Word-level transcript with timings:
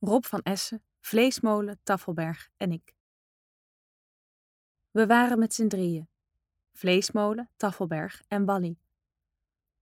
Rob 0.00 0.24
van 0.24 0.42
Essen, 0.42 0.84
Vleesmolen, 1.00 1.80
Taffelberg 1.82 2.48
en 2.56 2.72
ik. 2.72 2.94
We 4.90 5.06
waren 5.06 5.38
met 5.38 5.54
z'n 5.54 5.66
drieën. 5.66 6.08
Vleesmolen, 6.72 7.50
Taffelberg 7.56 8.22
en 8.28 8.44
Wally. 8.44 8.78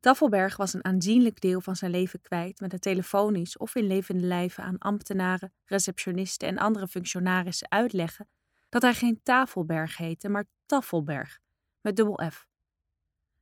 Taffelberg 0.00 0.56
was 0.56 0.72
een 0.72 0.84
aanzienlijk 0.84 1.40
deel 1.40 1.60
van 1.60 1.76
zijn 1.76 1.90
leven 1.90 2.20
kwijt 2.20 2.60
met 2.60 2.72
het 2.72 2.82
telefonisch 2.82 3.56
of 3.56 3.74
in 3.74 3.86
levende 3.86 4.26
lijven 4.26 4.64
aan 4.64 4.78
ambtenaren, 4.78 5.52
receptionisten 5.64 6.48
en 6.48 6.58
andere 6.58 6.88
functionarissen 6.88 7.70
uitleggen 7.70 8.28
dat 8.68 8.82
hij 8.82 8.94
geen 8.94 9.22
Tafelberg 9.22 9.96
heette, 9.96 10.28
maar 10.28 10.46
Taffelberg, 10.66 11.40
met 11.80 11.96
dubbel 11.96 12.30
F. 12.30 12.46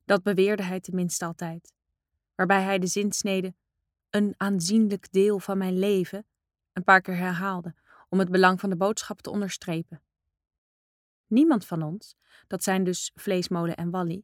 Dat 0.05 0.23
beweerde 0.23 0.63
hij 0.63 0.81
tenminste 0.81 1.25
altijd, 1.25 1.75
waarbij 2.35 2.63
hij 2.63 2.79
de 2.79 2.87
zinsnede 2.87 3.55
een 4.11 4.35
aanzienlijk 4.37 5.13
deel 5.13 5.39
van 5.39 5.59
mijn 5.59 5.79
leven 5.79 6.27
een 6.77 6.85
paar 6.85 7.01
keer 7.01 7.17
herhaalde 7.17 7.75
om 8.09 8.19
het 8.19 8.31
belang 8.31 8.61
van 8.61 8.71
de 8.71 8.77
boodschap 8.77 9.21
te 9.21 9.31
onderstrepen. 9.31 10.03
Niemand 11.27 11.67
van 11.67 11.83
ons, 11.83 12.17
dat 12.47 12.63
zijn 12.63 12.85
dus 12.85 13.11
Vleesmolen 13.15 13.77
en 13.77 13.91
Wally, 13.91 14.23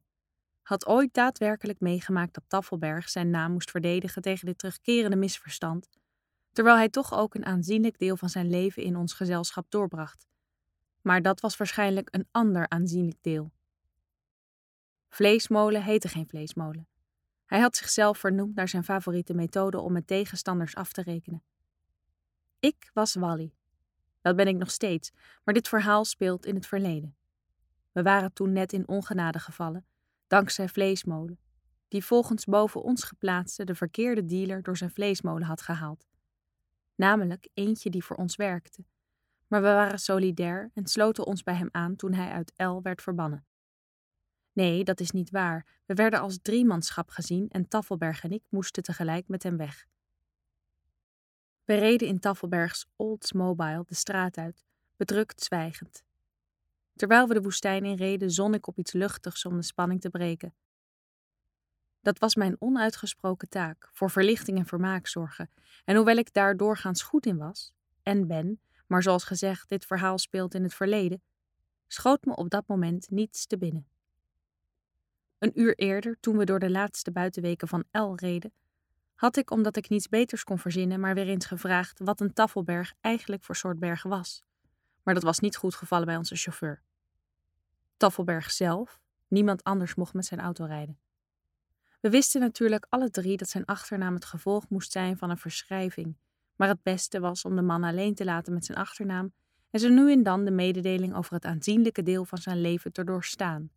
had 0.62 0.87
ooit 0.87 1.15
daadwerkelijk 1.15 1.80
meegemaakt 1.80 2.34
dat 2.34 2.45
Taffelberg 2.46 3.09
zijn 3.09 3.30
naam 3.30 3.52
moest 3.52 3.70
verdedigen 3.70 4.23
tegen 4.23 4.46
dit 4.46 4.59
terugkerende 4.59 5.16
misverstand, 5.16 5.88
terwijl 6.52 6.77
hij 6.77 6.88
toch 6.88 7.15
ook 7.15 7.34
een 7.34 7.46
aanzienlijk 7.46 7.98
deel 7.98 8.16
van 8.16 8.29
zijn 8.29 8.51
leven 8.51 8.82
in 8.82 8.96
ons 8.96 9.12
gezelschap 9.12 9.66
doorbracht. 9.69 10.27
Maar 11.01 11.23
dat 11.23 11.41
was 11.41 11.57
waarschijnlijk 11.57 12.09
een 12.10 12.29
ander 12.30 12.69
aanzienlijk 12.69 13.23
deel. 13.23 13.52
Vleesmolen 15.09 15.82
heette 15.82 16.09
geen 16.09 16.29
vleesmolen. 16.29 16.87
Hij 17.46 17.60
had 17.60 17.77
zichzelf 17.77 18.19
vernoemd 18.19 18.55
naar 18.55 18.69
zijn 18.69 18.84
favoriete 18.84 19.34
methode 19.34 19.80
om 19.80 19.93
met 19.93 20.07
tegenstanders 20.07 20.74
af 20.74 20.93
te 20.93 21.02
rekenen. 21.02 21.43
Ik 22.62 22.91
was 22.95 23.15
Wally. 23.15 23.55
Dat 24.21 24.37
ben 24.37 24.47
ik 24.47 24.57
nog 24.57 24.71
steeds, 24.71 25.12
maar 25.45 25.55
dit 25.55 25.68
verhaal 25.68 26.05
speelt 26.05 26.46
in 26.46 26.55
het 26.55 26.66
verleden. 26.66 27.16
We 27.93 28.02
waren 28.02 28.32
toen 28.32 28.52
net 28.52 28.73
in 28.73 28.88
ongenade 28.88 29.38
gevallen, 29.38 29.87
dankzij 30.27 30.69
Vleesmolen, 30.69 31.38
die 31.88 32.04
volgens 32.04 32.45
boven 32.45 32.82
ons 32.82 33.04
geplaatste 33.04 33.65
de 33.65 33.74
verkeerde 33.74 34.27
dealer 34.27 34.63
door 34.63 34.77
zijn 34.77 34.91
vleesmolen 34.91 35.46
had 35.46 35.63
gehaald. 35.63 36.07
Namelijk 36.95 37.49
eentje 37.54 37.91
die 37.91 38.04
voor 38.04 38.16
ons 38.16 38.37
werkte. 38.37 38.85
Maar 39.47 39.63
we 39.63 39.69
waren 39.69 39.99
solidair 39.99 40.71
en 40.74 40.87
sloten 40.87 41.26
ons 41.26 41.43
bij 41.43 41.54
hem 41.54 41.69
aan 41.71 41.97
toen 41.97 42.13
hij 42.13 42.30
uit 42.30 42.52
L 42.57 42.82
werd 42.82 43.02
verbannen. 43.02 43.47
Nee, 44.52 44.85
dat 44.85 45.01
is 45.01 45.10
niet 45.10 45.30
waar. 45.30 45.66
We 45.87 45.95
werden 45.95 46.21
als 46.21 46.38
driemanschap 46.43 47.10
gezien 47.10 47.49
en 47.49 47.69
Taffelberg 47.69 48.24
en 48.24 48.32
ik 48.32 48.43
moesten 48.49 48.82
tegelijk 48.82 49.29
met 49.29 49.43
hem 49.43 49.57
weg. 49.57 49.87
We 51.65 51.74
reden 51.74 52.09
in 52.09 52.18
Taffelbergs 52.18 52.87
Oldsmobile 52.96 53.85
de 53.87 53.95
straat 53.95 54.37
uit, 54.37 54.65
bedrukt 54.96 55.43
zwijgend. 55.43 56.02
Terwijl 56.96 57.29
we 57.29 57.35
de 57.35 57.43
woestijn 57.43 57.85
inreden, 57.85 58.30
zon 58.30 58.54
ik 58.54 58.66
op 58.66 58.79
iets 58.79 58.93
luchtigs 58.93 59.45
om 59.45 59.57
de 59.57 59.63
spanning 59.63 60.01
te 60.01 60.10
breken. 60.10 60.54
Dat 62.01 62.19
was 62.19 62.35
mijn 62.35 62.57
onuitgesproken 62.59 63.49
taak, 63.49 63.88
voor 63.93 64.10
verlichting 64.10 64.59
en 64.59 64.66
vermaak 64.66 65.06
zorgen. 65.06 65.50
En 65.84 65.97
hoewel 65.97 66.16
ik 66.16 66.32
daar 66.32 66.56
doorgaans 66.56 67.03
goed 67.03 67.27
in 67.27 67.37
was, 67.37 67.72
en 68.03 68.26
ben, 68.26 68.60
maar 68.87 69.03
zoals 69.03 69.25
gezegd, 69.25 69.69
dit 69.69 69.87
verhaal 69.87 70.19
speelt 70.19 70.54
in 70.54 70.62
het 70.62 70.75
verleden, 70.75 71.22
schoot 71.87 72.25
me 72.25 72.37
op 72.37 72.50
dat 72.50 72.66
moment 72.66 73.10
niets 73.10 73.47
te 73.47 73.59
binnen. 73.59 73.87
Een 75.38 75.60
uur 75.60 75.75
eerder, 75.75 76.16
toen 76.21 76.37
we 76.37 76.44
door 76.44 76.59
de 76.59 76.71
laatste 76.71 77.12
buitenweken 77.12 77.69
van 77.69 77.84
L 77.91 78.12
reden, 78.15 78.53
had 79.22 79.37
ik, 79.37 79.50
omdat 79.50 79.76
ik 79.76 79.88
niets 79.88 80.09
beters 80.09 80.44
kon 80.44 80.59
verzinnen, 80.59 81.00
maar 81.00 81.15
weer 81.15 81.28
eens 81.28 81.47
gevraagd 81.47 81.98
wat 81.98 82.20
een 82.20 82.32
taffelberg 82.32 82.92
eigenlijk 83.00 83.44
voor 83.44 83.56
soort 83.56 83.78
berg 83.78 84.03
was. 84.03 84.42
Maar 85.03 85.14
dat 85.14 85.22
was 85.22 85.38
niet 85.38 85.56
goed 85.56 85.75
gevallen 85.75 86.06
bij 86.06 86.16
onze 86.16 86.37
chauffeur. 86.37 86.82
Taffelberg 87.97 88.50
zelf, 88.50 89.00
niemand 89.28 89.64
anders 89.64 89.94
mocht 89.94 90.14
met 90.14 90.24
zijn 90.24 90.41
auto 90.41 90.64
rijden. 90.64 90.98
We 92.00 92.10
wisten 92.10 92.41
natuurlijk 92.41 92.86
alle 92.88 93.10
drie 93.10 93.36
dat 93.36 93.48
zijn 93.48 93.64
achternaam 93.64 94.14
het 94.14 94.24
gevolg 94.24 94.69
moest 94.69 94.92
zijn 94.92 95.16
van 95.16 95.30
een 95.30 95.38
verschrijving, 95.38 96.16
maar 96.56 96.68
het 96.68 96.82
beste 96.82 97.20
was 97.20 97.44
om 97.44 97.56
de 97.56 97.62
man 97.62 97.84
alleen 97.84 98.14
te 98.14 98.24
laten 98.24 98.52
met 98.52 98.64
zijn 98.64 98.78
achternaam 98.78 99.32
en 99.70 99.80
zo 99.80 99.88
nu 99.88 100.12
en 100.12 100.22
dan 100.22 100.44
de 100.44 100.50
mededeling 100.50 101.14
over 101.14 101.34
het 101.34 101.44
aanzienlijke 101.44 102.02
deel 102.02 102.24
van 102.24 102.38
zijn 102.38 102.60
leven 102.60 102.92
te 102.92 103.04
doorstaan. 103.04 103.70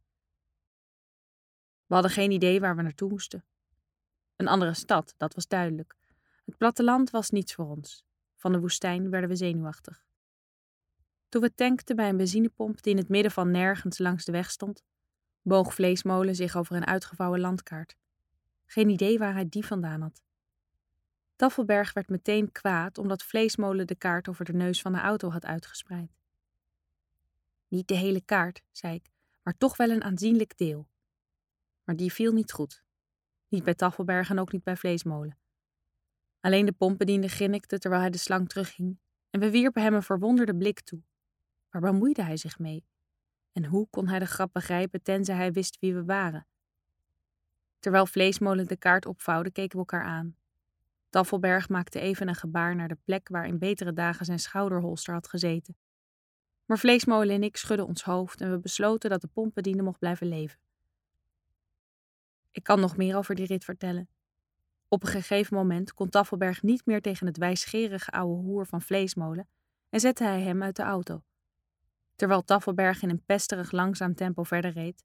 We 1.86 1.94
hadden 1.94 2.12
geen 2.12 2.32
idee 2.32 2.60
waar 2.60 2.76
we 2.76 2.82
naartoe 2.82 3.10
moesten. 3.10 3.44
Een 4.36 4.48
andere 4.48 4.74
stad, 4.74 5.14
dat 5.18 5.34
was 5.36 5.48
duidelijk. 5.48 5.96
Het 6.46 6.58
platteland 6.58 7.10
was 7.10 7.30
niets 7.30 7.54
voor 7.54 7.66
ons. 7.66 8.04
Van 8.36 8.52
de 8.52 8.60
woestijn 8.60 9.10
werden 9.10 9.30
we 9.30 9.36
zenuwachtig. 9.36 10.06
Toen 11.30 11.42
we 11.42 11.54
tankten 11.54 11.96
bij 11.96 12.10
een 12.10 12.18
benzinepomp 12.18 12.82
die 12.82 12.92
in 12.92 12.98
het 13.00 13.10
midden 13.10 13.32
van 13.32 13.52
nergens 13.52 13.98
langs 13.98 14.26
de 14.26 14.32
weg 14.32 14.52
stond, 14.52 14.84
boog 15.42 15.74
Vleesmolen 15.74 16.36
zich 16.36 16.56
over 16.56 16.76
een 16.76 16.86
uitgevouwen 16.86 17.40
landkaart. 17.40 17.96
Geen 18.66 18.90
idee 18.90 19.18
waar 19.18 19.34
hij 19.34 19.50
die 19.50 19.66
vandaan 19.66 20.02
had. 20.02 20.24
Taffelberg 21.36 21.94
werd 21.94 22.10
meteen 22.10 22.52
kwaad 22.52 22.98
omdat 22.98 23.24
Vleesmolen 23.24 23.88
de 23.88 23.96
kaart 23.96 24.30
over 24.30 24.46
de 24.46 24.54
neus 24.54 24.82
van 24.82 24.92
de 24.92 25.00
auto 25.00 25.30
had 25.30 25.46
uitgespreid. 25.46 26.12
Niet 27.68 27.88
de 27.88 27.96
hele 27.96 28.22
kaart, 28.22 28.62
zei 28.72 28.96
ik, 28.96 29.10
maar 29.44 29.58
toch 29.58 29.78
wel 29.78 29.90
een 29.90 30.04
aanzienlijk 30.04 30.58
deel. 30.58 30.88
Maar 31.84 31.96
die 31.96 32.14
viel 32.14 32.34
niet 32.34 32.52
goed. 32.52 32.85
Niet 33.48 33.64
bij 33.64 33.76
Taffelberg 33.76 34.30
en 34.30 34.40
ook 34.40 34.52
niet 34.52 34.64
bij 34.64 34.76
Vleesmolen. 34.76 35.38
Alleen 36.40 36.66
de 36.66 36.72
pompbediende 36.72 37.28
grinnikte 37.28 37.78
terwijl 37.78 38.02
hij 38.02 38.12
de 38.12 38.18
slang 38.18 38.50
terugging 38.50 39.00
en 39.30 39.40
we 39.40 39.52
wierpen 39.52 39.82
hem 39.82 39.94
een 39.94 40.04
verwonderde 40.04 40.56
blik 40.56 40.82
toe. 40.82 41.02
Waar 41.70 41.82
bemoeide 41.82 42.24
hij 42.24 42.38
zich 42.38 42.60
mee? 42.60 42.86
En 43.52 43.66
hoe 43.66 43.88
kon 43.90 44.08
hij 44.08 44.20
de 44.20 44.26
grap 44.26 44.54
begrijpen 44.54 45.04
tenzij 45.04 45.36
hij 45.36 45.52
wist 45.52 45.80
wie 45.80 45.94
we 45.94 46.04
waren? 46.04 46.48
Terwijl 47.80 48.06
Vleesmolen 48.06 48.68
de 48.68 48.78
kaart 48.78 49.06
opvouwde, 49.06 49.52
keken 49.52 49.72
we 49.72 49.78
elkaar 49.78 50.04
aan. 50.04 50.36
Taffelberg 51.10 51.70
maakte 51.70 52.00
even 52.00 52.28
een 52.28 52.36
gebaar 52.36 52.76
naar 52.76 52.88
de 52.88 52.98
plek 53.04 53.30
waar 53.30 53.46
in 53.46 53.60
betere 53.60 53.94
dagen 53.94 54.26
zijn 54.26 54.40
schouderholster 54.40 55.14
had 55.14 55.28
gezeten. 55.28 55.78
Maar 56.66 56.80
Vleesmolen 56.80 57.36
en 57.36 57.44
ik 57.44 57.58
schudden 57.58 57.88
ons 57.88 58.04
hoofd 58.04 58.42
en 58.42 58.52
we 58.52 58.60
besloten 58.60 59.10
dat 59.10 59.22
de 59.22 59.28
pompbediende 59.28 59.84
mocht 59.84 60.00
blijven 60.00 60.28
leven. 60.28 60.60
Ik 62.56 62.64
kan 62.64 62.80
nog 62.80 62.98
meer 62.98 63.18
over 63.18 63.36
die 63.36 63.46
rit 63.46 63.64
vertellen. 63.64 64.10
Op 64.88 65.04
een 65.04 65.10
gegeven 65.10 65.58
moment 65.58 65.94
kon 65.94 66.10
Taffelberg 66.10 66.62
niet 66.62 66.86
meer 66.86 67.02
tegen 67.02 67.28
het 67.28 67.38
wijsgerige 67.38 68.12
oude 68.12 68.42
hoer 68.42 68.66
van 68.66 68.82
Vleesmolen 68.82 69.50
en 69.90 70.00
zette 70.00 70.24
hij 70.24 70.42
hem 70.42 70.64
uit 70.64 70.76
de 70.76 70.84
auto. 70.84 71.24
Terwijl 72.16 72.44
Taffelberg 72.44 73.02
in 73.02 73.10
een 73.10 73.24
pesterig 73.26 73.72
langzaam 73.72 74.16
tempo 74.16 74.44
verder 74.44 74.72
reed, 74.72 75.04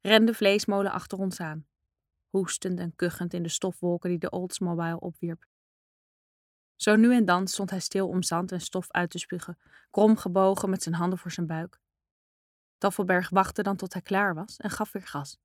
rende 0.00 0.34
Vleesmolen 0.34 0.92
achter 0.92 1.18
ons 1.18 1.40
aan, 1.40 1.66
hoestend 2.28 2.78
en 2.78 2.96
kuchend 2.96 3.34
in 3.34 3.42
de 3.42 3.48
stofwolken 3.48 4.10
die 4.10 4.18
de 4.18 4.30
Oldsmobile 4.30 5.00
opwierp. 5.00 5.46
Zo 6.76 6.96
nu 6.96 7.14
en 7.14 7.24
dan 7.24 7.48
stond 7.48 7.70
hij 7.70 7.80
stil 7.80 8.08
om 8.08 8.22
zand 8.22 8.52
en 8.52 8.60
stof 8.60 8.90
uit 8.90 9.10
te 9.10 9.18
spugen, 9.18 9.58
krom 9.90 10.16
gebogen 10.16 10.70
met 10.70 10.82
zijn 10.82 10.94
handen 10.94 11.18
voor 11.18 11.30
zijn 11.30 11.46
buik. 11.46 11.80
Taffelberg 12.78 13.30
wachtte 13.30 13.62
dan 13.62 13.76
tot 13.76 13.92
hij 13.92 14.02
klaar 14.02 14.34
was 14.34 14.56
en 14.56 14.70
gaf 14.70 14.92
weer 14.92 15.06
gas. 15.06 15.38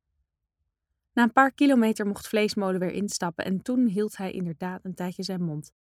Na 1.19 1.25
een 1.25 1.33
paar 1.33 1.51
kilometer 1.51 2.05
mocht 2.05 2.27
Vleesmolen 2.27 2.79
weer 2.79 2.91
instappen 2.91 3.45
en 3.45 3.61
toen 3.61 3.87
hield 3.87 4.17
hij 4.17 4.31
inderdaad 4.31 4.85
een 4.85 4.93
tijdje 4.95 5.23
zijn 5.23 5.43
mond. 5.43 5.71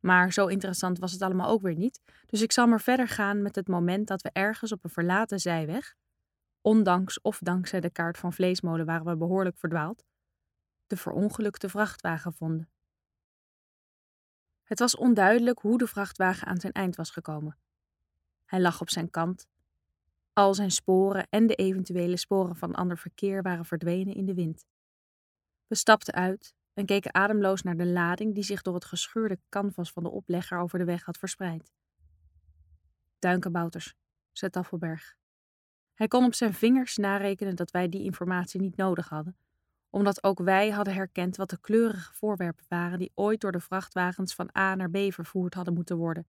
Maar 0.00 0.32
zo 0.32 0.46
interessant 0.46 0.98
was 0.98 1.12
het 1.12 1.22
allemaal 1.22 1.48
ook 1.48 1.62
weer 1.62 1.74
niet, 1.74 2.00
dus 2.26 2.42
ik 2.42 2.52
zal 2.52 2.66
maar 2.66 2.80
verder 2.80 3.08
gaan 3.08 3.42
met 3.42 3.54
het 3.54 3.68
moment 3.68 4.06
dat 4.06 4.22
we 4.22 4.30
ergens 4.32 4.72
op 4.72 4.84
een 4.84 4.90
verlaten 4.90 5.38
zijweg, 5.38 5.94
ondanks 6.60 7.20
of 7.20 7.38
dankzij 7.38 7.80
de 7.80 7.90
kaart 7.90 8.18
van 8.18 8.32
Vleesmolen 8.32 8.86
waren 8.86 9.06
we 9.06 9.16
behoorlijk 9.16 9.58
verdwaald, 9.58 10.04
de 10.86 10.96
verongelukte 10.96 11.68
vrachtwagen 11.68 12.32
vonden. 12.32 12.70
Het 14.62 14.78
was 14.78 14.96
onduidelijk 14.96 15.58
hoe 15.58 15.78
de 15.78 15.86
vrachtwagen 15.86 16.46
aan 16.46 16.60
zijn 16.60 16.72
eind 16.72 16.96
was 16.96 17.10
gekomen. 17.10 17.58
Hij 18.44 18.60
lag 18.60 18.80
op 18.80 18.90
zijn 18.90 19.10
kant, 19.10 19.46
al 20.38 20.54
zijn 20.54 20.70
sporen 20.70 21.26
en 21.30 21.46
de 21.46 21.54
eventuele 21.54 22.16
sporen 22.16 22.56
van 22.56 22.74
ander 22.74 22.98
verkeer 22.98 23.42
waren 23.42 23.64
verdwenen 23.64 24.14
in 24.14 24.24
de 24.24 24.34
wind. 24.34 24.66
We 25.66 25.74
stapten 25.74 26.14
uit 26.14 26.54
en 26.74 26.86
keken 26.86 27.14
ademloos 27.14 27.62
naar 27.62 27.76
de 27.76 27.86
lading 27.86 28.34
die 28.34 28.42
zich 28.42 28.62
door 28.62 28.74
het 28.74 28.84
gescheurde 28.84 29.38
canvas 29.48 29.92
van 29.92 30.02
de 30.02 30.10
oplegger 30.10 30.58
over 30.58 30.78
de 30.78 30.84
weg 30.84 31.04
had 31.04 31.18
verspreid. 31.18 31.72
Duinkenbouters, 33.18 33.94
zei 34.32 34.50
Taffelberg. 34.50 35.16
Hij 35.94 36.08
kon 36.08 36.24
op 36.24 36.34
zijn 36.34 36.54
vingers 36.54 36.96
narekenen 36.96 37.56
dat 37.56 37.70
wij 37.70 37.88
die 37.88 38.04
informatie 38.04 38.60
niet 38.60 38.76
nodig 38.76 39.08
hadden, 39.08 39.36
omdat 39.90 40.22
ook 40.24 40.38
wij 40.38 40.70
hadden 40.70 40.94
herkend 40.94 41.36
wat 41.36 41.50
de 41.50 41.60
kleurige 41.60 42.14
voorwerpen 42.14 42.64
waren 42.68 42.98
die 42.98 43.12
ooit 43.14 43.40
door 43.40 43.52
de 43.52 43.60
vrachtwagens 43.60 44.34
van 44.34 44.50
A 44.58 44.74
naar 44.74 44.90
B 44.90 44.96
vervoerd 45.12 45.54
hadden 45.54 45.74
moeten 45.74 45.96
worden 45.96 46.26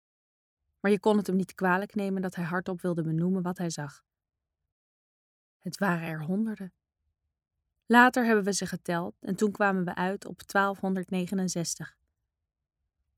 maar 0.83 0.91
je 0.91 1.01
kon 1.01 1.17
het 1.17 1.27
hem 1.27 1.37
niet 1.37 1.55
kwalijk 1.55 1.95
nemen 1.95 2.23
dat 2.23 2.35
hij 2.35 2.45
hardop 2.45 2.81
wilde 2.81 3.03
benoemen 3.03 3.43
wat 3.43 3.59
hij 3.59 3.71
zag. 3.71 4.05
Het 5.59 5.79
waren 5.79 6.09
er 6.09 6.23
honderden. 6.23 6.73
Later 7.87 8.25
hebben 8.25 8.45
we 8.45 8.53
ze 8.53 8.67
geteld 8.67 9.15
en 9.21 9.37
toen 9.37 9.51
kwamen 9.51 9.85
we 9.85 9.95
uit 9.95 10.27
op 10.27 10.47
1269. 10.47 11.97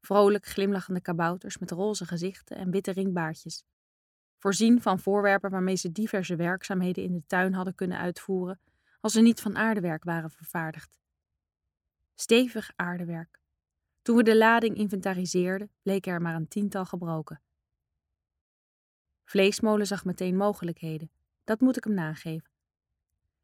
Vrolijk 0.00 0.46
glimlachende 0.46 1.00
kabouters 1.00 1.58
met 1.58 1.70
roze 1.70 2.06
gezichten 2.06 2.56
en 2.56 2.70
witte 2.70 2.90
ringbaardjes. 2.92 3.64
Voorzien 4.38 4.82
van 4.82 5.00
voorwerpen 5.00 5.50
waarmee 5.50 5.76
ze 5.76 5.92
diverse 5.92 6.36
werkzaamheden 6.36 7.04
in 7.04 7.12
de 7.12 7.26
tuin 7.26 7.54
hadden 7.54 7.74
kunnen 7.74 7.98
uitvoeren, 7.98 8.60
als 9.00 9.12
ze 9.12 9.20
niet 9.20 9.40
van 9.40 9.56
aardewerk 9.56 10.04
waren 10.04 10.30
vervaardigd. 10.30 10.98
Stevig 12.14 12.72
aardewerk. 12.76 13.40
Toen 14.02 14.16
we 14.16 14.22
de 14.22 14.36
lading 14.36 14.76
inventariseerden, 14.76 15.70
bleken 15.82 16.12
er 16.12 16.22
maar 16.22 16.34
een 16.34 16.48
tiental 16.48 16.84
gebroken. 16.84 17.42
Vleesmolen 19.34 19.86
zag 19.86 20.04
meteen 20.04 20.36
mogelijkheden, 20.36 21.10
dat 21.44 21.60
moet 21.60 21.76
ik 21.76 21.84
hem 21.84 21.94
nageven. 21.94 22.50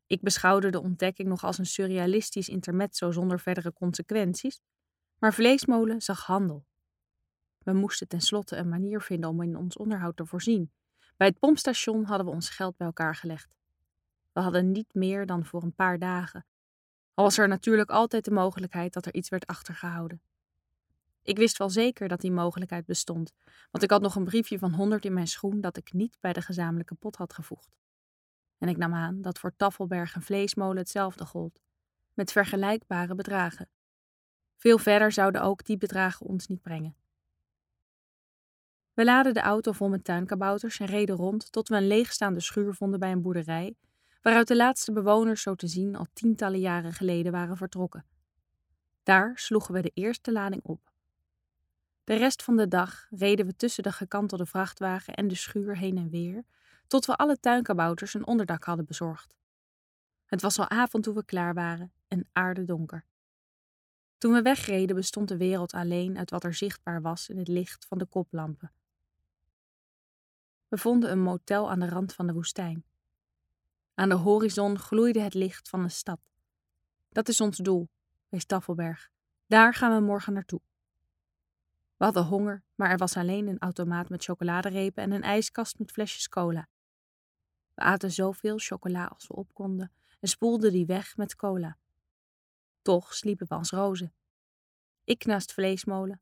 Ik 0.07 0.21
beschouwde 0.21 0.71
de 0.71 0.81
ontdekking 0.81 1.29
nog 1.29 1.45
als 1.45 1.59
een 1.59 1.67
surrealistisch 1.67 2.49
intermezzo 2.49 3.11
zonder 3.11 3.41
verdere 3.41 3.73
consequenties, 3.73 4.61
maar 5.19 5.35
Vleesmolen 5.35 6.03
zag 6.03 6.27
handel. 6.27 6.65
We 7.59 7.73
moesten 7.73 8.09
tenslotte 8.09 8.57
een 8.57 8.69
manier 8.69 9.01
vinden 9.01 9.31
om 9.31 9.43
in 9.43 9.57
ons 9.57 9.77
onderhoud 9.77 10.17
te 10.17 10.27
voorzien. 10.27 10.73
Bij 11.17 11.27
het 11.27 11.39
pompstation 11.39 12.05
hadden 12.05 12.27
we 12.27 12.33
ons 12.33 12.51
geld 12.51 12.77
bij 12.77 12.87
elkaar 12.87 13.15
gelegd. 13.15 13.57
We 14.33 14.41
hadden 14.41 14.71
niet 14.71 14.95
meer 14.95 15.27
dan 15.27 15.45
voor 15.45 15.63
een 15.63 15.75
paar 15.75 15.99
dagen, 15.99 16.47
al 17.15 17.25
was 17.25 17.39
er 17.39 17.49
natuurlijk 17.49 17.91
altijd 17.91 18.25
de 18.25 18.31
mogelijkheid 18.31 18.93
dat 18.93 19.07
er 19.07 19.15
iets 19.15 19.29
werd 19.29 19.47
achtergehouden. 19.47 20.23
Ik 21.23 21.37
wist 21.37 21.59
wel 21.59 21.71
zeker 21.71 22.09
dat 22.09 22.21
die 22.21 22.33
mogelijkheid 22.33 22.87
bestond, 22.87 23.33
want 23.71 23.85
ik 23.85 23.91
had 23.91 24.03
nog 24.03 24.15
een 24.15 24.25
briefje 24.25 24.59
van 24.59 24.73
honderd 24.73 25.05
in 25.05 25.13
mijn 25.13 25.27
schoen 25.27 25.61
dat 25.61 25.77
ik 25.77 25.93
niet 25.93 26.17
bij 26.21 26.33
de 26.33 26.43
gezamenlijke 26.43 26.95
pot 26.95 27.17
had 27.17 27.33
gevoegd. 27.33 27.77
En 28.59 28.69
ik 28.69 28.77
nam 28.77 28.95
aan 28.95 29.23
dat 29.23 29.39
voor 29.39 29.57
Taffelberg 29.57 30.15
en 30.15 30.23
Vleesmolen 30.23 30.77
hetzelfde 30.77 31.27
gold, 31.27 31.61
met 32.15 32.33
vergelijkbare 32.33 33.15
bedragen. 33.15 33.69
Veel 34.57 34.79
verder 34.79 35.13
zouden 35.13 35.43
ook 35.43 35.65
die 35.65 35.77
bedragen 35.77 36.27
ons 36.27 36.47
niet 36.47 36.63
brengen. 36.63 36.97
We 38.95 39.05
laden 39.05 39.35
de 39.35 39.41
auto 39.41 39.73
vol 39.73 39.89
met 39.89 40.05
tuinkabouters 40.05 40.81
en 40.81 40.87
reden 40.87 41.17
rond 41.17 41.53
tot 41.53 41.69
we 41.69 41.77
een 41.77 41.87
leegstaande 41.87 42.41
schuur 42.41 42.75
vonden 42.75 43.01
bij 43.01 43.13
een 43.13 43.23
boerderij, 43.23 43.75
waaruit 44.23 44.49
de 44.49 44.57
laatste 44.57 44.93
bewoners 44.93 45.43
zo 45.43 45.55
te 45.55 45.67
zien 45.67 45.97
al 45.97 46.07
tientallen 46.13 46.61
jaren 46.61 46.93
geleden 46.93 47.33
waren 47.33 47.57
vertrokken. 47.57 48.05
Daar 49.03 49.39
sloegen 49.39 49.75
we 49.75 49.81
de 49.81 49.91
eerste 49.95 50.33
lading 50.33 50.63
op. 50.63 50.90
De 52.11 52.17
rest 52.17 52.43
van 52.43 52.57
de 52.57 52.69
dag 52.69 53.07
reden 53.11 53.47
we 53.47 53.57
tussen 53.57 53.83
de 53.83 53.93
gekantelde 53.93 54.47
vrachtwagen 54.47 55.15
en 55.15 55.29
de 55.29 55.35
schuur 55.35 55.77
heen 55.77 55.97
en 55.97 56.11
weer, 56.11 56.45
tot 56.87 57.07
we 57.07 57.17
alle 57.17 57.41
tuinkabouters 57.41 58.15
een 58.15 58.27
onderdak 58.27 58.65
hadden 58.65 58.87
bezorgd. 58.87 59.37
Het 60.27 60.43
was 60.43 60.59
al 60.59 60.69
avond 60.69 61.05
toen 61.05 61.15
we 61.15 61.25
klaar 61.25 61.55
waren 61.55 61.93
en 62.09 62.29
aardedonker. 62.33 63.05
Toen 64.19 64.33
we 64.33 64.43
wegreden 64.43 64.97
bestond 64.97 65.29
de 65.29 65.37
wereld 65.37 65.73
alleen 65.73 66.19
uit 66.19 66.31
wat 66.31 66.45
er 66.45 66.55
zichtbaar 66.55 67.03
was 67.03 67.29
in 67.29 67.39
het 67.39 67.49
licht 67.49 67.87
van 67.87 67.99
de 67.99 68.07
koplampen. 68.07 68.73
We 70.69 70.79
vonden 70.79 71.11
een 71.11 71.23
motel 71.23 71.71
aan 71.71 71.81
de 71.81 71.89
rand 71.89 72.13
van 72.13 72.27
de 72.27 72.33
woestijn. 72.33 72.85
Aan 73.95 74.09
de 74.09 74.15
horizon 74.15 74.79
gloeide 74.79 75.21
het 75.21 75.35
licht 75.35 75.69
van 75.69 75.81
een 75.81 75.91
stad. 75.91 76.21
Dat 77.09 77.29
is 77.29 77.41
ons 77.41 77.57
doel, 77.57 77.89
wees 78.29 78.45
Taffelberg. 78.45 79.11
Daar 79.47 79.75
gaan 79.75 79.95
we 79.95 80.01
morgen 80.01 80.33
naartoe. 80.33 80.61
We 82.01 82.07
hadden 82.07 82.25
honger, 82.25 82.63
maar 82.75 82.91
er 82.91 82.97
was 82.97 83.17
alleen 83.17 83.47
een 83.47 83.59
automaat 83.59 84.09
met 84.09 84.25
chocoladerepen 84.25 85.03
en 85.03 85.11
een 85.11 85.23
ijskast 85.23 85.79
met 85.79 85.91
flesjes 85.91 86.29
cola. 86.29 86.69
We 87.75 87.83
aten 87.83 88.11
zoveel 88.11 88.59
chocola 88.59 89.07
als 89.07 89.27
we 89.27 89.35
op 89.35 89.55
konden 89.55 89.93
en 90.21 90.29
spoelden 90.29 90.73
die 90.73 90.87
weg 90.87 91.17
met 91.17 91.37
cola. 91.37 91.77
Toch 92.83 93.15
sliepen 93.15 93.49
we 93.49 93.55
als 93.55 93.71
rozen. 93.71 94.13
Ik 95.05 95.25
naast 95.25 95.53
vleesmolen. 95.53 96.21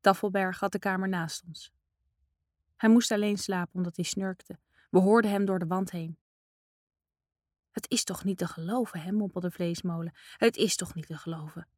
Taffelberg 0.00 0.60
had 0.60 0.72
de 0.72 0.78
kamer 0.78 1.08
naast 1.08 1.42
ons. 1.46 1.72
Hij 2.76 2.90
moest 2.90 3.10
alleen 3.10 3.38
slapen 3.38 3.74
omdat 3.74 3.96
hij 3.96 4.04
snurkte. 4.04 4.58
We 4.90 4.98
hoorden 4.98 5.30
hem 5.30 5.44
door 5.44 5.58
de 5.58 5.66
wand 5.66 5.90
heen. 5.90 6.18
Het 7.70 7.90
is 7.90 8.04
toch 8.04 8.24
niet 8.24 8.38
te 8.38 8.46
geloven, 8.46 9.00
hè, 9.00 9.12
mompelde 9.12 9.50
Vleesmolen. 9.50 10.14
Het 10.36 10.56
is 10.56 10.76
toch 10.76 10.94
niet 10.94 11.06
te 11.06 11.16
geloven. 11.16 11.68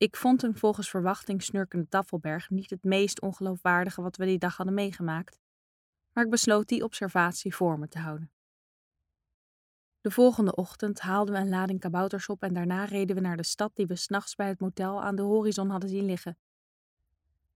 Ik 0.00 0.16
vond 0.16 0.42
hem 0.42 0.56
volgens 0.56 0.90
verwachting 0.90 1.42
snurkende 1.42 1.88
Taffelberg 1.88 2.50
niet 2.50 2.70
het 2.70 2.84
meest 2.84 3.20
ongeloofwaardige 3.20 4.02
wat 4.02 4.16
we 4.16 4.24
die 4.24 4.38
dag 4.38 4.56
hadden 4.56 4.74
meegemaakt, 4.74 5.38
maar 6.12 6.24
ik 6.24 6.30
besloot 6.30 6.68
die 6.68 6.84
observatie 6.84 7.54
voor 7.54 7.78
me 7.78 7.88
te 7.88 7.98
houden. 7.98 8.30
De 10.00 10.10
volgende 10.10 10.54
ochtend 10.54 11.00
haalden 11.00 11.34
we 11.34 11.40
een 11.40 11.48
lading 11.48 11.80
kabouters 11.80 12.28
op 12.28 12.42
en 12.42 12.54
daarna 12.54 12.84
reden 12.84 13.16
we 13.16 13.22
naar 13.22 13.36
de 13.36 13.42
stad 13.42 13.70
die 13.74 13.86
we 13.86 13.96
s'nachts 13.96 14.34
bij 14.34 14.48
het 14.48 14.60
motel 14.60 15.02
aan 15.02 15.16
de 15.16 15.22
horizon 15.22 15.70
hadden 15.70 15.90
zien 15.90 16.04
liggen. 16.04 16.38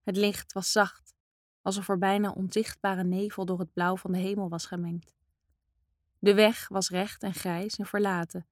Het 0.02 0.16
licht 0.16 0.52
was 0.52 0.72
zacht, 0.72 1.14
alsof 1.62 1.88
er 1.88 1.98
bijna 1.98 2.30
onzichtbare 2.30 3.04
nevel 3.04 3.44
door 3.44 3.58
het 3.58 3.72
blauw 3.72 3.96
van 3.96 4.12
de 4.12 4.18
hemel 4.18 4.48
was 4.48 4.66
gemengd. 4.66 5.14
De 6.18 6.34
weg 6.34 6.68
was 6.68 6.90
recht 6.90 7.22
en 7.22 7.34
grijs 7.34 7.76
en 7.76 7.86
verlaten. 7.86 8.46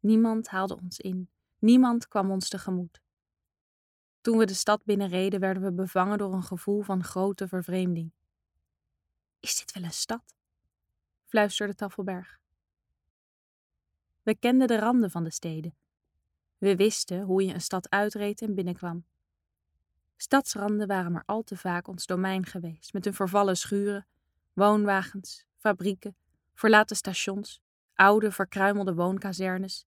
Niemand 0.00 0.48
haalde 0.48 0.76
ons 0.76 0.98
in, 0.98 1.28
niemand 1.66 2.08
kwam 2.08 2.30
ons 2.30 2.48
tegemoet. 2.48 3.00
Toen 4.20 4.38
we 4.38 4.46
de 4.46 4.54
stad 4.54 4.84
binnenreden, 4.84 5.40
werden 5.40 5.62
we 5.62 5.72
bevangen 5.72 6.18
door 6.18 6.32
een 6.32 6.42
gevoel 6.42 6.82
van 6.82 7.04
grote 7.04 7.48
vervreemding. 7.48 8.12
Is 9.40 9.58
dit 9.58 9.72
wel 9.72 9.84
een 9.84 9.92
stad? 9.92 10.34
fluisterde 11.24 11.74
Taffelberg. 11.74 12.38
We 14.22 14.34
kenden 14.34 14.66
de 14.66 14.78
randen 14.78 15.10
van 15.10 15.24
de 15.24 15.30
steden. 15.30 15.76
We 16.58 16.76
wisten 16.76 17.22
hoe 17.22 17.44
je 17.44 17.54
een 17.54 17.60
stad 17.60 17.90
uitreed 17.90 18.42
en 18.42 18.54
binnenkwam. 18.54 19.04
Stadsranden 20.16 20.86
waren 20.86 21.12
maar 21.12 21.24
al 21.26 21.42
te 21.42 21.56
vaak 21.56 21.88
ons 21.88 22.06
domein 22.06 22.46
geweest, 22.46 22.92
met 22.92 23.04
hun 23.04 23.14
vervallen 23.14 23.56
schuren, 23.56 24.06
woonwagens, 24.52 25.46
fabrieken, 25.56 26.16
verlaten 26.54 26.96
stations, 26.96 27.62
oude 27.94 28.32
verkruimelde 28.32 28.94
woonkazernes, 28.94 29.86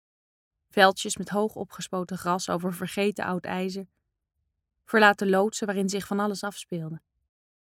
veldjes 0.72 1.16
met 1.16 1.28
hoog 1.28 1.54
opgespoten 1.54 2.19
gras 2.19 2.48
over 2.48 2.74
vergeten 2.74 3.24
oud 3.24 3.44
ijzer, 3.44 3.86
verlaten 4.84 5.30
loodsen 5.30 5.66
waarin 5.66 5.88
zich 5.88 6.06
van 6.06 6.20
alles 6.20 6.44
afspeelde. 6.44 7.00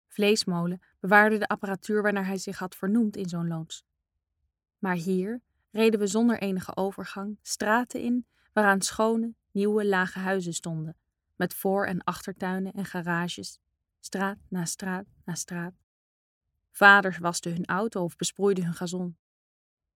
Vleesmolen 0.07 0.83
bewaarde 1.01 1.39
de 1.39 1.49
apparatuur 1.49 2.03
waarnaar 2.03 2.27
hij 2.27 2.39
zich 2.39 2.59
had 2.59 2.77
vernoemd 2.77 3.17
in 3.17 3.29
zo'n 3.29 3.49
loods. 3.49 3.85
Maar 4.79 4.95
hier 4.95 5.41
reden 5.71 6.01
we 6.01 6.07
zonder 6.07 6.39
enige 6.39 6.77
overgang 6.77 7.39
straten 7.43 8.01
in 8.01 8.27
waaraan 8.53 8.81
schone, 8.81 9.35
nieuwe, 9.51 9.87
lage 9.87 10.19
huizen 10.19 10.55
stonden, 10.55 10.97
met 11.37 11.55
voor- 11.55 11.87
en 11.87 12.05
achtertuinen 12.05 12.73
en 12.73 12.85
garages, 12.85 13.59
straat 14.01 14.39
na 14.49 14.65
straat 14.65 15.07
na 15.25 15.35
straat. 15.35 15.75
Vaders 16.71 17.19
wasten 17.19 17.53
hun 17.53 17.67
auto 17.67 18.05
of 18.05 18.17
besproeiden 18.17 18.65
hun 18.65 18.75
gazon. 18.75 19.17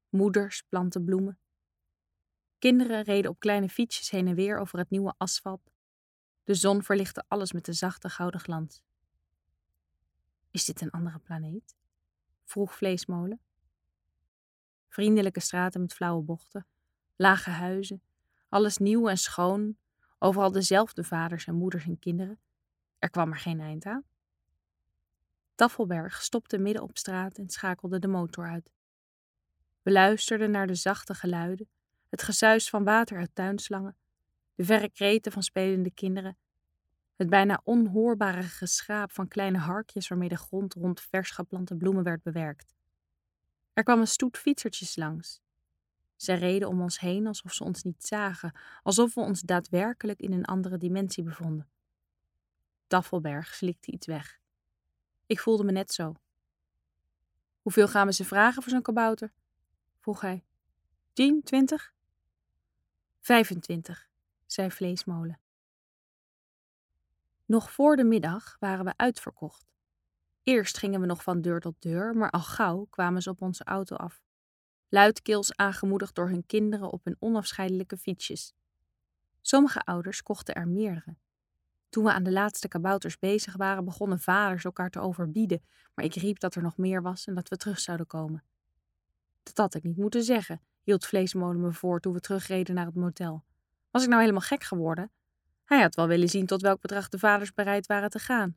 Moeders 0.08 0.62
planten 0.68 1.04
bloemen. 1.04 1.38
Kinderen 2.58 3.02
reden 3.02 3.30
op 3.30 3.40
kleine 3.40 3.68
fietsjes 3.68 4.10
heen 4.10 4.26
en 4.26 4.34
weer 4.34 4.58
over 4.58 4.78
het 4.78 4.90
nieuwe 4.90 5.14
asfalt. 5.16 5.70
De 6.44 6.54
zon 6.54 6.82
verlichtte 6.82 7.24
alles 7.28 7.52
met 7.52 7.64
de 7.64 7.72
zachte 7.72 8.08
gouden 8.08 8.40
glans. 8.40 8.82
Is 10.50 10.64
dit 10.64 10.80
een 10.80 10.90
andere 10.90 11.18
planeet? 11.18 11.76
vroeg 12.44 12.74
Vleesmolen. 12.74 13.40
Vriendelijke 14.88 15.40
straten 15.40 15.80
met 15.80 15.94
flauwe 15.94 16.22
bochten, 16.22 16.66
lage 17.16 17.50
huizen, 17.50 18.02
alles 18.48 18.76
nieuw 18.76 19.08
en 19.08 19.16
schoon, 19.16 19.76
overal 20.18 20.52
dezelfde 20.52 21.04
vaders 21.04 21.46
en 21.46 21.54
moeders 21.54 21.84
en 21.84 21.98
kinderen. 21.98 22.38
Er 22.98 23.10
kwam 23.10 23.30
er 23.30 23.38
geen 23.38 23.60
eind 23.60 23.84
aan. 23.84 24.04
Taffelberg 25.54 26.22
stopte 26.22 26.58
midden 26.58 26.82
op 26.82 26.98
straat 26.98 27.38
en 27.38 27.48
schakelde 27.48 27.98
de 27.98 28.08
motor 28.08 28.48
uit. 28.48 28.70
We 29.82 29.92
luisterden 29.92 30.50
naar 30.50 30.66
de 30.66 30.74
zachte 30.74 31.14
geluiden, 31.14 31.68
het 32.08 32.22
gesuis 32.22 32.68
van 32.68 32.84
water 32.84 33.18
uit 33.18 33.34
tuinslangen, 33.34 33.96
de 34.54 34.64
verre 34.64 34.90
kreten 34.90 35.32
van 35.32 35.42
spelende 35.42 35.90
kinderen, 35.90 36.36
het 37.16 37.28
bijna 37.28 37.60
onhoorbare 37.64 38.42
geschraap 38.42 39.12
van 39.12 39.28
kleine 39.28 39.58
harkjes 39.58 40.08
waarmee 40.08 40.28
de 40.28 40.36
grond 40.36 40.74
rond 40.74 41.00
vers 41.00 41.30
geplante 41.30 41.76
bloemen 41.76 42.02
werd 42.02 42.22
bewerkt. 42.22 42.74
Er 43.72 43.82
kwam 43.82 44.00
een 44.00 44.06
stoet 44.06 44.38
fietsertjes 44.38 44.96
langs. 44.96 45.40
Zij 46.16 46.38
reden 46.38 46.68
om 46.68 46.80
ons 46.80 47.00
heen 47.00 47.26
alsof 47.26 47.52
ze 47.52 47.64
ons 47.64 47.82
niet 47.82 48.06
zagen, 48.06 48.52
alsof 48.82 49.14
we 49.14 49.20
ons 49.20 49.40
daadwerkelijk 49.40 50.20
in 50.20 50.32
een 50.32 50.44
andere 50.44 50.78
dimensie 50.78 51.24
bevonden. 51.24 51.68
Taffelberg 52.86 53.54
slikte 53.54 53.92
iets 53.92 54.06
weg. 54.06 54.38
Ik 55.26 55.40
voelde 55.40 55.64
me 55.64 55.72
net 55.72 55.92
zo. 55.92 56.14
Hoeveel 57.62 57.88
gaan 57.88 58.06
we 58.06 58.12
ze 58.12 58.24
vragen 58.24 58.62
voor 58.62 58.72
zo'n 58.72 58.82
kabouter? 58.82 59.32
vroeg 59.98 60.20
hij. 60.20 60.44
Tien, 61.12 61.42
twintig? 61.42 61.94
Vijfentwintig, 63.26 64.08
zei 64.44 64.70
Vleesmolen. 64.70 65.40
Nog 67.44 67.72
voor 67.72 67.96
de 67.96 68.04
middag 68.04 68.56
waren 68.58 68.84
we 68.84 68.92
uitverkocht. 68.96 69.66
Eerst 70.42 70.78
gingen 70.78 71.00
we 71.00 71.06
nog 71.06 71.22
van 71.22 71.40
deur 71.40 71.60
tot 71.60 71.74
deur, 71.78 72.16
maar 72.16 72.30
al 72.30 72.40
gauw 72.40 72.86
kwamen 72.90 73.22
ze 73.22 73.30
op 73.30 73.42
onze 73.42 73.64
auto 73.64 73.96
af. 73.96 74.22
Luidkeels 74.88 75.56
aangemoedigd 75.56 76.14
door 76.14 76.28
hun 76.28 76.46
kinderen 76.46 76.92
op 76.92 77.04
hun 77.04 77.16
onafscheidelijke 77.18 77.96
fietsjes. 77.96 78.54
Sommige 79.40 79.80
ouders 79.80 80.22
kochten 80.22 80.54
er 80.54 80.68
meerdere. 80.68 81.16
Toen 81.88 82.04
we 82.04 82.12
aan 82.12 82.24
de 82.24 82.32
laatste 82.32 82.68
kabouters 82.68 83.18
bezig 83.18 83.56
waren, 83.56 83.84
begonnen 83.84 84.20
vaders 84.20 84.64
elkaar 84.64 84.90
te 84.90 85.00
overbieden, 85.00 85.62
maar 85.94 86.04
ik 86.04 86.14
riep 86.14 86.38
dat 86.38 86.54
er 86.54 86.62
nog 86.62 86.76
meer 86.76 87.02
was 87.02 87.26
en 87.26 87.34
dat 87.34 87.48
we 87.48 87.56
terug 87.56 87.78
zouden 87.78 88.06
komen. 88.06 88.44
Dat 89.42 89.56
had 89.56 89.74
ik 89.74 89.82
niet 89.82 89.96
moeten 89.96 90.22
zeggen, 90.22 90.60
hield 90.86 91.06
Vleesmolen 91.06 91.60
me 91.60 91.72
voor 91.72 92.00
toen 92.00 92.12
we 92.12 92.20
terugreden 92.20 92.74
naar 92.74 92.86
het 92.86 92.94
motel. 92.94 93.44
Was 93.90 94.02
ik 94.02 94.08
nou 94.08 94.20
helemaal 94.20 94.40
gek 94.40 94.64
geworden? 94.64 95.10
Hij 95.64 95.80
had 95.80 95.94
wel 95.94 96.06
willen 96.06 96.28
zien 96.28 96.46
tot 96.46 96.62
welk 96.62 96.80
bedrag 96.80 97.08
de 97.08 97.18
vaders 97.18 97.52
bereid 97.52 97.86
waren 97.86 98.10
te 98.10 98.18
gaan. 98.18 98.56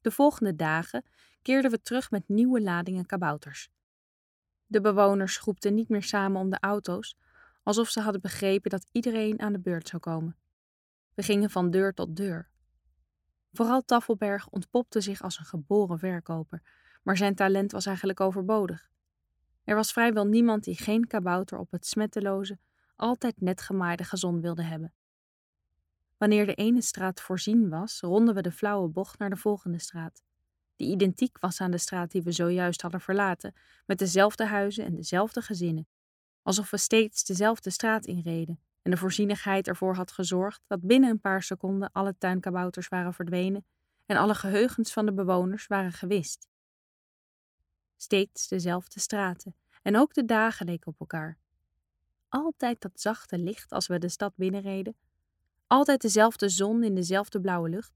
De 0.00 0.10
volgende 0.10 0.56
dagen 0.56 1.04
keerden 1.42 1.70
we 1.70 1.82
terug 1.82 2.10
met 2.10 2.28
nieuwe 2.28 2.60
ladingen 2.60 3.06
kabouters. 3.06 3.70
De 4.66 4.80
bewoners 4.80 5.36
groepten 5.36 5.74
niet 5.74 5.88
meer 5.88 6.02
samen 6.02 6.40
om 6.40 6.50
de 6.50 6.60
auto's, 6.60 7.16
alsof 7.62 7.88
ze 7.88 8.00
hadden 8.00 8.20
begrepen 8.20 8.70
dat 8.70 8.86
iedereen 8.92 9.40
aan 9.40 9.52
de 9.52 9.60
beurt 9.60 9.88
zou 9.88 10.02
komen. 10.02 10.36
We 11.14 11.22
gingen 11.22 11.50
van 11.50 11.70
deur 11.70 11.94
tot 11.94 12.16
deur. 12.16 12.50
Vooral 13.52 13.84
Taffelberg 13.84 14.48
ontpopte 14.48 15.00
zich 15.00 15.22
als 15.22 15.38
een 15.38 15.44
geboren 15.44 15.98
verkoper, 15.98 16.62
maar 17.02 17.16
zijn 17.16 17.34
talent 17.34 17.72
was 17.72 17.86
eigenlijk 17.86 18.20
overbodig. 18.20 18.90
Er 19.70 19.76
was 19.76 19.92
vrijwel 19.92 20.26
niemand 20.26 20.64
die 20.64 20.76
geen 20.76 21.06
kabouter 21.06 21.58
op 21.58 21.70
het 21.70 21.86
smetteloze, 21.86 22.58
altijd 22.96 23.40
net 23.40 23.60
gemaaide 23.60 24.04
gazon 24.04 24.40
wilde 24.40 24.62
hebben. 24.62 24.92
Wanneer 26.16 26.46
de 26.46 26.54
ene 26.54 26.82
straat 26.82 27.20
voorzien 27.20 27.68
was, 27.68 28.00
ronden 28.00 28.34
we 28.34 28.42
de 28.42 28.52
flauwe 28.52 28.88
bocht 28.88 29.18
naar 29.18 29.30
de 29.30 29.36
volgende 29.36 29.78
straat, 29.78 30.22
die 30.76 30.90
identiek 30.90 31.38
was 31.38 31.60
aan 31.60 31.70
de 31.70 31.78
straat 31.78 32.10
die 32.10 32.22
we 32.22 32.32
zojuist 32.32 32.82
hadden 32.82 33.00
verlaten, 33.00 33.54
met 33.86 33.98
dezelfde 33.98 34.44
huizen 34.44 34.84
en 34.84 34.94
dezelfde 34.94 35.42
gezinnen, 35.42 35.86
alsof 36.42 36.70
we 36.70 36.76
steeds 36.76 37.24
dezelfde 37.24 37.70
straat 37.70 38.06
inreden 38.06 38.60
en 38.82 38.90
de 38.90 38.96
voorzienigheid 38.96 39.68
ervoor 39.68 39.94
had 39.94 40.12
gezorgd 40.12 40.62
dat 40.66 40.86
binnen 40.86 41.10
een 41.10 41.20
paar 41.20 41.42
seconden 41.42 41.92
alle 41.92 42.14
tuinkabouters 42.18 42.88
waren 42.88 43.14
verdwenen 43.14 43.64
en 44.06 44.16
alle 44.16 44.34
geheugens 44.34 44.92
van 44.92 45.06
de 45.06 45.12
bewoners 45.12 45.66
waren 45.66 45.92
gewist. 45.92 46.49
Steeds 48.02 48.48
dezelfde 48.48 49.00
straten 49.00 49.54
en 49.82 49.96
ook 49.96 50.14
de 50.14 50.24
dagen 50.24 50.66
leken 50.66 50.86
op 50.86 51.00
elkaar. 51.00 51.38
Altijd 52.28 52.80
dat 52.80 53.00
zachte 53.00 53.38
licht 53.38 53.72
als 53.72 53.86
we 53.86 53.98
de 53.98 54.08
stad 54.08 54.32
binnenreden, 54.36 54.96
altijd 55.66 56.00
dezelfde 56.00 56.48
zon 56.48 56.82
in 56.82 56.94
dezelfde 56.94 57.40
blauwe 57.40 57.68
lucht. 57.68 57.92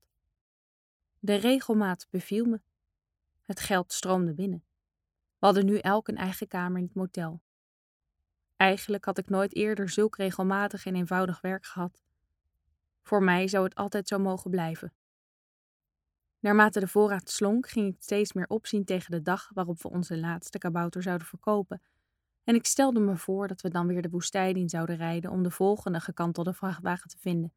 De 1.19 1.35
regelmaat 1.35 2.07
beviel 2.11 2.45
me. 2.45 2.61
Het 3.43 3.61
geld 3.61 3.93
stroomde 3.93 4.35
binnen. 4.35 4.65
We 5.39 5.47
hadden 5.47 5.65
nu 5.65 5.79
elk 5.79 6.09
een 6.09 6.17
eigen 6.17 6.49
kamer 6.49 6.79
in 6.79 6.85
het 6.85 6.95
motel. 6.95 7.41
Eigenlijk 8.57 9.05
had 9.05 9.19
ik 9.19 9.29
nooit 9.29 9.55
eerder 9.55 9.89
zulk 9.89 10.17
regelmatig 10.17 10.87
en 10.87 10.95
eenvoudig 10.95 11.41
werk 11.41 11.65
gehad. 11.67 12.03
Voor 13.03 13.23
mij 13.23 13.49
zou 13.49 13.65
het 13.65 13.75
altijd 13.75 14.09
zo 14.09 14.19
mogen 14.19 14.51
blijven. 14.51 14.93
Naarmate 16.45 16.81
de 16.81 16.89
voorraad 16.89 17.31
slonk, 17.31 17.69
ging 17.69 17.95
ik 17.95 18.03
steeds 18.03 18.33
meer 18.33 18.47
opzien 18.49 18.85
tegen 18.85 19.11
de 19.11 19.23
dag 19.23 19.51
waarop 19.55 19.83
we 19.83 19.91
onze 19.91 20.19
laatste 20.19 20.59
kabouter 20.59 21.03
zouden 21.03 21.27
verkopen. 21.27 21.83
En 22.45 22.55
ik 22.55 22.67
stelde 22.67 23.01
me 23.01 23.17
voor 23.17 23.49
dat 23.49 23.61
we 23.61 23.69
dan 23.69 23.87
weer 23.87 24.03
de 24.03 24.11
woestijn 24.11 24.55
in 24.55 24.69
zouden 24.69 24.97
rijden 24.97 25.31
om 25.31 25.43
de 25.43 25.51
volgende 25.51 26.01
gekantelde 26.01 26.53
vrachtwagen 26.53 27.09
te 27.09 27.19
vinden. 27.19 27.53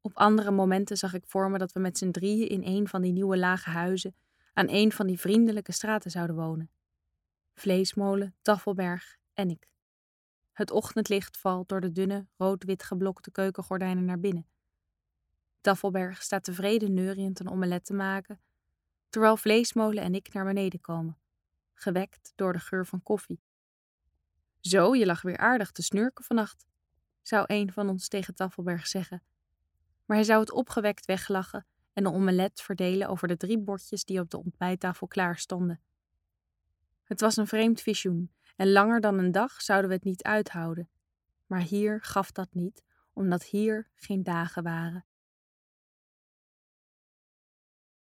Op 0.00 0.16
andere 0.16 0.50
momenten 0.50 0.96
zag 0.96 1.14
ik 1.14 1.24
voor 1.26 1.50
me 1.50 1.58
dat 1.58 1.72
we 1.72 1.80
met 1.80 1.98
z'n 1.98 2.10
drieën 2.10 2.48
in 2.48 2.62
een 2.62 2.88
van 2.88 3.02
die 3.02 3.12
nieuwe 3.12 3.38
lage 3.38 3.70
huizen 3.70 4.14
aan 4.52 4.68
een 4.68 4.92
van 4.92 5.06
die 5.06 5.20
vriendelijke 5.20 5.72
straten 5.72 6.10
zouden 6.10 6.36
wonen. 6.36 6.70
Vleesmolen, 7.54 8.34
Taffelberg 8.42 9.16
en 9.34 9.50
ik. 9.50 9.68
Het 10.52 10.70
ochtendlicht 10.70 11.36
valt 11.36 11.68
door 11.68 11.80
de 11.80 11.92
dunne, 11.92 12.26
rood-wit 12.36 12.82
geblokte 12.82 13.30
keukengordijnen 13.30 14.04
naar 14.04 14.20
binnen. 14.20 14.46
Taffelberg 15.60 16.22
staat 16.22 16.44
tevreden 16.44 16.94
neuriënd 16.94 17.40
een 17.40 17.50
omelet 17.50 17.84
te 17.84 17.94
maken, 17.94 18.40
terwijl 19.08 19.36
Vleesmolen 19.36 20.02
en 20.02 20.14
ik 20.14 20.32
naar 20.32 20.44
beneden 20.44 20.80
komen, 20.80 21.18
gewekt 21.74 22.32
door 22.36 22.52
de 22.52 22.58
geur 22.58 22.86
van 22.86 23.02
koffie. 23.02 23.40
Zo, 24.60 24.94
je 24.94 25.06
lag 25.06 25.22
weer 25.22 25.38
aardig 25.38 25.70
te 25.70 25.82
snurken 25.82 26.24
vannacht, 26.24 26.66
zou 27.22 27.44
een 27.46 27.72
van 27.72 27.88
ons 27.88 28.08
tegen 28.08 28.34
Taffelberg 28.34 28.86
zeggen. 28.86 29.22
Maar 30.04 30.16
hij 30.16 30.26
zou 30.26 30.40
het 30.40 30.52
opgewekt 30.52 31.06
weglachen 31.06 31.66
en 31.92 32.04
de 32.04 32.12
omelet 32.12 32.60
verdelen 32.60 33.08
over 33.08 33.28
de 33.28 33.36
drie 33.36 33.58
bordjes 33.58 34.04
die 34.04 34.20
op 34.20 34.30
de 34.30 34.38
ontbijttafel 34.38 35.06
klaar 35.06 35.38
stonden. 35.38 35.80
Het 37.04 37.20
was 37.20 37.36
een 37.36 37.46
vreemd 37.46 37.80
visioen 37.80 38.32
en 38.56 38.72
langer 38.72 39.00
dan 39.00 39.18
een 39.18 39.32
dag 39.32 39.62
zouden 39.62 39.88
we 39.88 39.96
het 39.96 40.04
niet 40.04 40.22
uithouden. 40.22 40.88
Maar 41.46 41.60
hier 41.60 42.02
gaf 42.02 42.32
dat 42.32 42.54
niet, 42.54 42.84
omdat 43.12 43.44
hier 43.44 43.90
geen 43.94 44.22
dagen 44.22 44.62
waren. 44.62 45.04